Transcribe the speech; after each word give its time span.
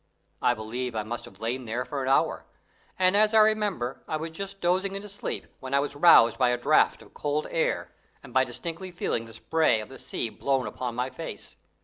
I 0.41 0.55
believe 0.55 0.95
I 0.95 1.03
must 1.03 1.25
have 1.25 1.39
lain 1.41 1.65
there 1.65 1.85
for 1.85 2.01
an 2.01 2.09
hour, 2.09 2.47
and, 2.97 3.15
as 3.15 3.35
I 3.35 3.39
remember, 3.41 4.01
I 4.07 4.17
was 4.17 4.31
just 4.31 4.59
dozing 4.59 4.95
into 4.95 5.07
sleep 5.07 5.45
when 5.59 5.75
I 5.75 5.79
was 5.79 5.95
roused 5.95 6.39
by 6.39 6.49
a 6.49 6.57
draught 6.57 7.03
of 7.03 7.13
cold 7.13 7.45
air, 7.51 7.91
and 8.23 8.33
by 8.33 8.43
distinctly 8.43 8.89
feeling 8.89 9.25
the 9.25 9.33
spray 9.35 9.79
of 9.79 9.89
the 9.89 9.99
sea 9.99 10.29
blown 10.29 10.65
upon 10.65 10.95
my 10.95 11.11
face. 11.11 11.55